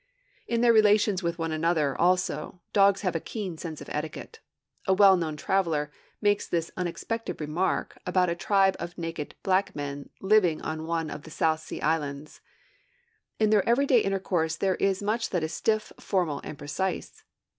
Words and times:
In 0.47 0.61
their 0.61 0.73
relations 0.73 1.21
with 1.21 1.37
one 1.37 1.51
another, 1.51 1.95
also, 1.95 2.59
dogs 2.73 3.01
have 3.01 3.15
a 3.15 3.19
keen 3.19 3.55
sense 3.59 3.81
of 3.81 3.89
etiquette. 3.89 4.39
A 4.87 4.95
well 4.95 5.15
known 5.15 5.37
traveler 5.37 5.91
makes 6.21 6.47
this 6.47 6.71
unexpected 6.75 7.39
remark 7.39 7.99
about 8.03 8.27
a 8.27 8.33
tribe 8.33 8.75
of 8.79 8.97
naked 8.97 9.35
black 9.43 9.75
men, 9.75 10.09
living 10.19 10.59
on 10.63 10.87
one 10.87 11.11
of 11.11 11.21
the 11.21 11.29
South 11.29 11.59
Sea 11.59 11.81
Islands: 11.81 12.41
'In 13.37 13.51
their 13.51 13.69
everyday 13.69 13.99
intercourse 13.99 14.55
there 14.55 14.73
is 14.77 15.03
much 15.03 15.29
that 15.29 15.43
is 15.43 15.53
stiff, 15.53 15.93
formal, 15.99 16.41
and 16.43 16.57
precise.' 16.57 17.23